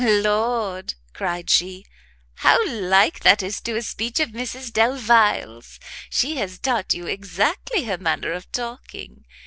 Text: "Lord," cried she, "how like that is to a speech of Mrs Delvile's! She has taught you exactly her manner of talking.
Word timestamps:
"Lord," 0.03 0.95
cried 1.13 1.47
she, 1.51 1.85
"how 2.37 2.57
like 2.67 3.19
that 3.19 3.43
is 3.43 3.61
to 3.61 3.75
a 3.75 3.83
speech 3.83 4.19
of 4.19 4.29
Mrs 4.29 4.73
Delvile's! 4.73 5.79
She 6.09 6.37
has 6.37 6.57
taught 6.57 6.95
you 6.95 7.05
exactly 7.05 7.83
her 7.83 7.99
manner 7.99 8.31
of 8.31 8.51
talking. 8.51 9.25